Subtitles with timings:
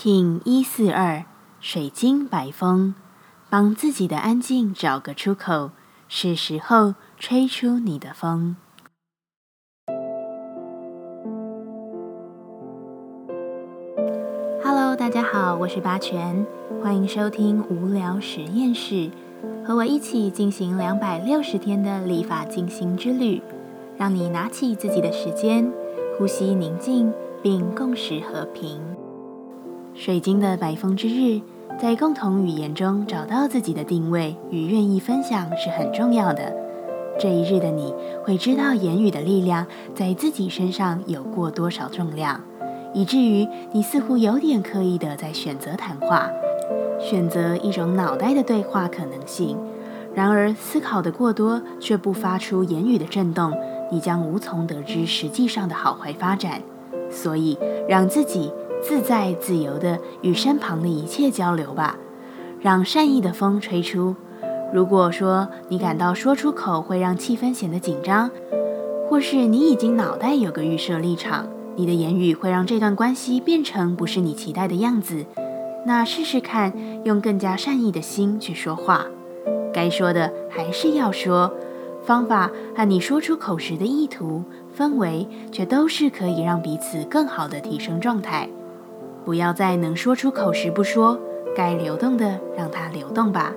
[0.00, 1.24] King 一四二
[1.58, 2.94] 水晶白风，
[3.50, 5.72] 帮自己的安静找个出口，
[6.06, 8.54] 是时候吹出你的风。
[14.62, 16.46] Hello，大家好，我是八全，
[16.80, 19.10] 欢迎收听无聊实验室，
[19.66, 23.42] 和我一起进行两百六十天的立法进行之旅，
[23.96, 25.68] 让你拿起自己的时间，
[26.16, 27.12] 呼吸宁静，
[27.42, 28.80] 并共识和平。
[29.98, 31.40] 水晶的白风之日，
[31.76, 36.54] 在共同语言中找到自己的定位与愿意分享是很重要的。
[37.18, 37.92] 这一日的你
[38.22, 42.40] 会知道言语的力量在自己身上有过多少重量，
[42.94, 46.30] 以至于你似乎有点刻意的在选择谈话，
[47.00, 49.58] 选择一种脑袋的对话可能性。
[50.14, 53.52] 然而思考的过多却不发出言语的震动，
[53.90, 56.62] 你将无从得知实际上的好坏发展。
[57.10, 58.52] 所以让自己。
[58.82, 61.96] 自在自由的与身旁的一切交流吧，
[62.60, 64.14] 让善意的风吹出。
[64.72, 68.30] 如果说你感到说出口会让气氛显得紧张，
[69.08, 75.24] 或是你已经脑袋有个预设立场，你的言语会让这段关系变成不是你期待的样子，
[75.86, 76.72] 那试试看
[77.04, 79.06] 用更加善意的心去说话。
[79.72, 81.52] 该说的还是要说，
[82.04, 84.42] 方法和你说出口时的意图、
[84.76, 88.48] 氛围，却都是可以让彼此更好的提升状态。
[89.28, 91.20] 不要在能说出口时不说，
[91.54, 93.52] 该流动的让它流动吧。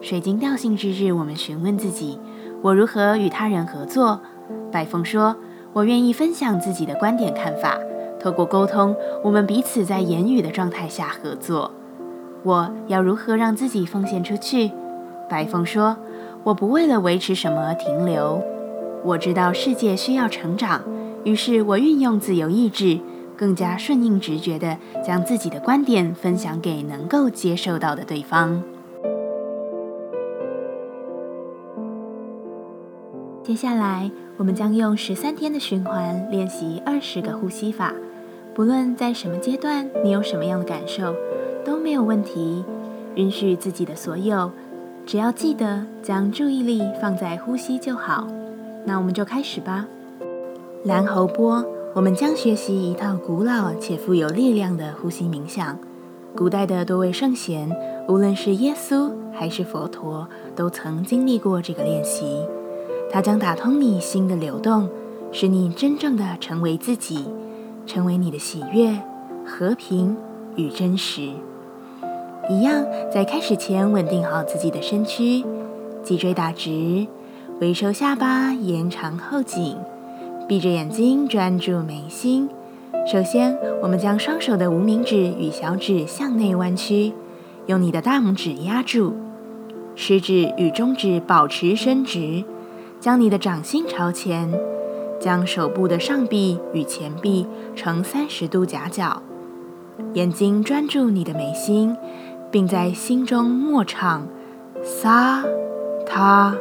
[0.00, 2.18] 水晶调性之日，我们询问自己：
[2.60, 4.20] 我如何与他人合作？
[4.72, 5.36] 白风说：
[5.74, 7.78] 我愿意分享自己的观点看法。
[8.18, 11.70] 透过沟通，我们彼此在言语的状态下合作。
[12.42, 14.72] 我要如何让自己奉献出去？
[15.28, 15.96] 白风说：
[16.42, 18.42] 我不为了维持什么而停留。
[19.04, 20.82] 我知道世界需要成长，
[21.22, 22.98] 于是我运用自由意志。
[23.36, 28.62] 更加顺应直觉的将自己的观点分享给能够接受到的对方。
[33.42, 37.92] 接下来，我们将用十三天的循环练习二十个呼吸法。
[38.54, 41.14] 不论在什么阶段，你有什么样的感受，
[41.64, 42.64] 都没有问题。
[43.16, 44.50] 允许自己的所有，
[45.04, 48.26] 只要记得将注意力放在呼吸就好。
[48.84, 49.86] 那我们就开始吧。
[50.84, 51.64] 蓝喉波。
[51.94, 55.78] 我们将学习一套古老且富有力量的呼吸冥想。
[56.34, 57.70] 古代的多位圣贤，
[58.08, 60.26] 无论是耶稣还是佛陀，
[60.56, 62.46] 都曾经历过这个练习。
[63.10, 64.88] 它将打通你心的流动，
[65.32, 67.26] 使你真正的成为自己，
[67.86, 68.98] 成为你的喜悦、
[69.44, 70.16] 和平
[70.56, 71.28] 与真实。
[72.48, 75.44] 一样，在开始前稳定好自己的身躯，
[76.02, 77.06] 脊椎打直，
[77.60, 79.76] 微收下巴，延长后颈。
[80.48, 82.48] 闭着眼睛，专注眉心。
[83.10, 87.12] 首先，我们将双手的无名指与小指向内弯曲，
[87.66, 89.14] 用你的大拇指压住，
[89.94, 92.44] 食指与中指保持伸直，
[93.00, 94.52] 将你的掌心朝前，
[95.18, 99.22] 将手部的上臂与前臂呈三十度夹角。
[100.14, 101.96] 眼睛专注你的眉心，
[102.50, 104.26] 并在心中默唱：
[104.82, 105.42] 撒、
[106.06, 106.56] 他、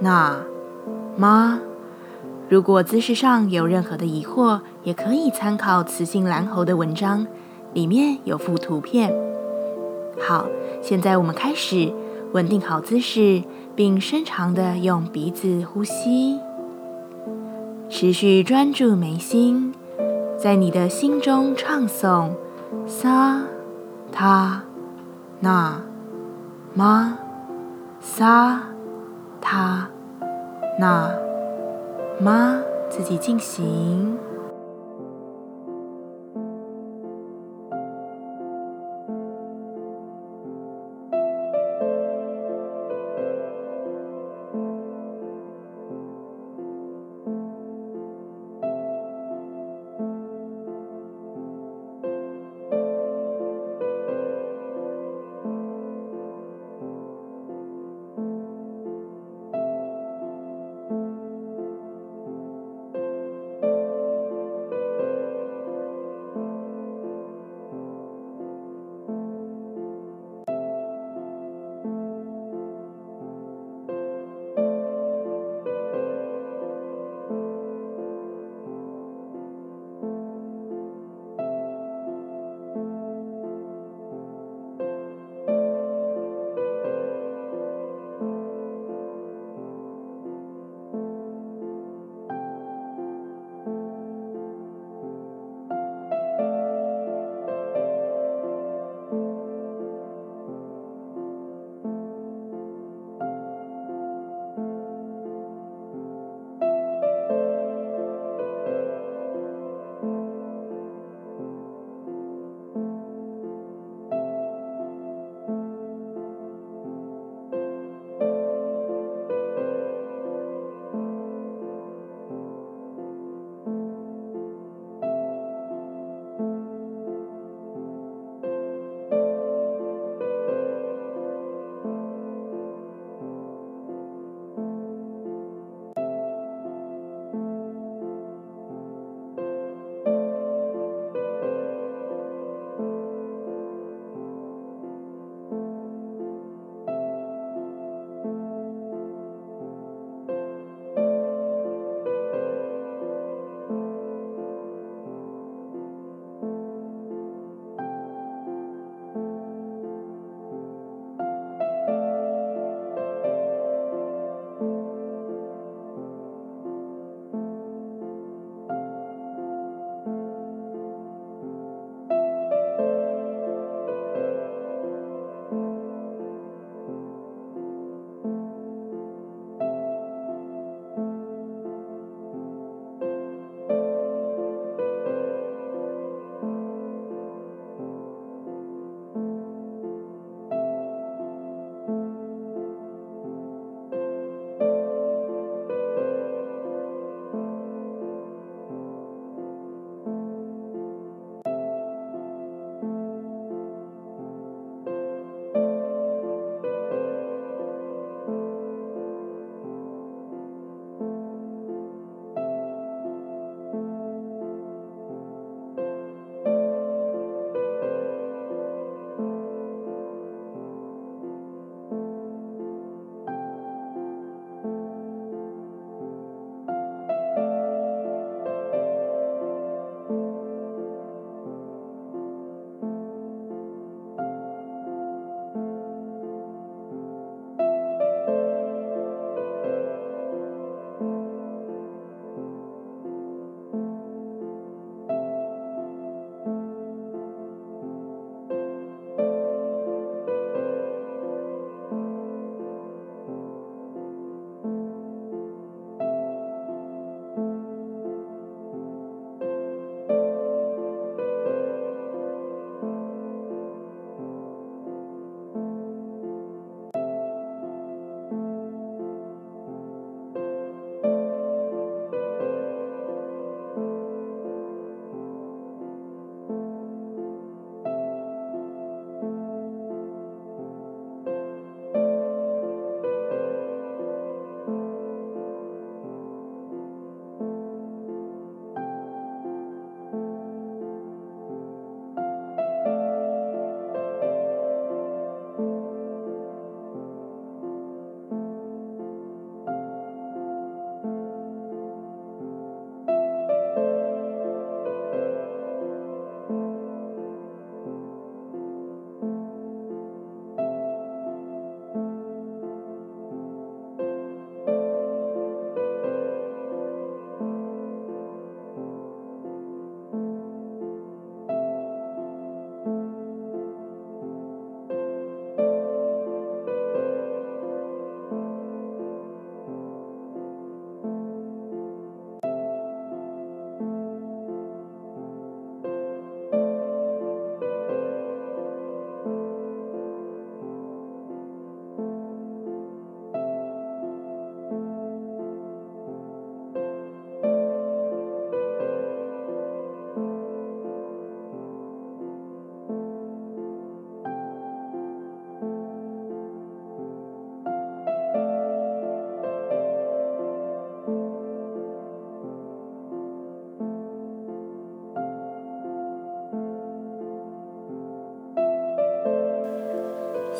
[0.00, 0.44] 那、
[1.16, 1.60] 妈。
[2.52, 7.26] 如果姿势上有任何的疑惑，也可以参考雌性蓝猴的文章，
[7.72, 9.10] 里面有附图片。
[10.20, 10.44] 好，
[10.82, 11.90] 现在我们开始，
[12.32, 13.42] 稳定好姿势，
[13.74, 16.38] 并深长的用鼻子呼吸，
[17.88, 19.72] 持续专注眉心，
[20.36, 22.32] 在你的心中唱诵
[22.86, 23.40] 撒
[24.12, 24.62] 他
[25.40, 25.80] 那
[26.74, 27.16] 妈
[27.98, 28.64] 撒
[29.40, 29.88] 他
[30.78, 31.31] 那。
[32.22, 34.21] 吗，自己进行。